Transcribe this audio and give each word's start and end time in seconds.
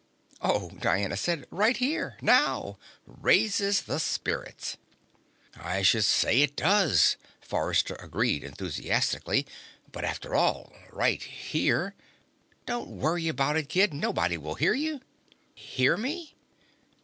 "Oh," 0.41 0.71
Diana 0.79 1.15
said. 1.15 1.45
"Right 1.51 1.77
here. 1.77 2.17
Now. 2.23 2.79
Raises 3.05 3.81
the 3.83 3.99
spirits." 3.99 4.77
"I 5.55 5.83
should 5.83 6.05
say 6.05 6.41
it 6.41 6.55
does!" 6.55 7.17
Forrester 7.39 7.93
agreed 7.99 8.43
enthusiastically. 8.43 9.45
"But 9.91 10.03
after 10.03 10.33
all 10.33 10.73
right 10.91 11.21
here" 11.21 11.93
"Don't 12.65 12.89
worry 12.89 13.27
about 13.27 13.57
it, 13.57 13.69
kid. 13.69 13.93
Nobody 13.93 14.37
will 14.39 14.55
hear 14.55 14.73
you." 14.73 15.01
"Hear 15.53 15.97
me?" 15.97 16.35